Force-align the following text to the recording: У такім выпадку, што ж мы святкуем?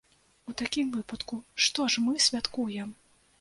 У 0.51 0.53
такім 0.61 0.87
выпадку, 0.95 1.39
што 1.67 1.85
ж 1.95 2.05
мы 2.07 2.17
святкуем? 2.29 2.89